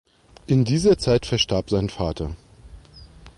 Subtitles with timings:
[0.47, 2.35] In dieser Zeit verstarb sein Vater.